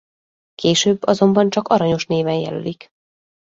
Később 0.55 1.03
azonban 1.03 1.49
csak 1.49 1.67
Aranyos 1.67 2.05
néven 2.05 2.33
jelölik. 2.39 2.89